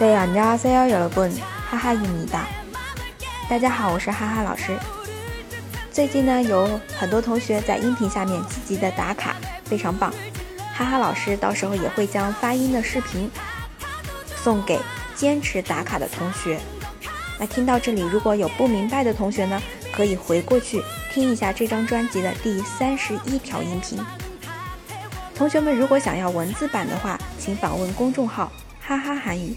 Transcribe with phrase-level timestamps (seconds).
[0.00, 1.20] 对呀，你好，三幺有了不？
[1.68, 2.46] 哈哈，一米大。
[3.50, 4.74] 大家好，我是哈哈老师。
[5.92, 9.36] 最近呢，有很多同学在音频下面积极的打卡，
[9.66, 10.10] 非常棒。
[10.74, 13.30] 哈哈老师到时候也会将发音的视频
[14.42, 14.80] 送给
[15.14, 16.58] 坚持打卡的同学。
[17.38, 19.60] 那听到这里，如果有不明白的同学呢，
[19.92, 20.82] 可以回过去
[21.12, 24.02] 听一下这张专辑的第三十一条音频。
[25.34, 29.54] 同学们，如果想要文字版的话，请访问公众号“哈哈韩语”。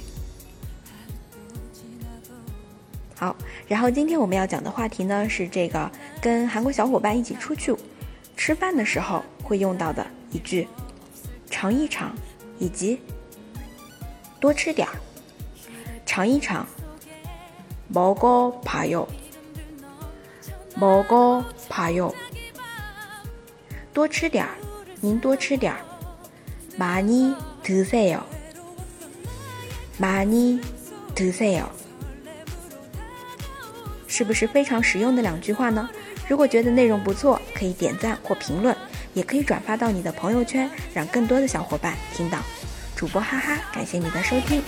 [3.14, 7.74] 好，然后今天我们要讲的话题呢是这个跟韩国小伙伴一起出去
[8.36, 10.68] 吃饭的时候会用到的一句“
[11.50, 12.14] 尝一尝”
[12.58, 13.00] 以及“
[14.38, 14.94] 多吃点儿”。
[16.06, 16.66] 尝一尝，
[17.92, 19.06] 먹어봐 요，
[20.74, 22.14] 먹어봐 요。
[23.92, 24.54] 多吃点儿，
[25.00, 25.80] 您多吃点儿，
[26.78, 28.22] 많이드세 요，
[29.98, 31.66] 많이드세 요。
[34.15, 35.89] 是不是非常实用的两句话呢？
[36.27, 38.77] 如果觉得内容不错，可以点赞或评论，
[39.15, 42.37] 也可以转发到你的朋友圈，让更多的小伙伴听到。
[42.95, 44.61] 主播哈哈，感谢你的收听。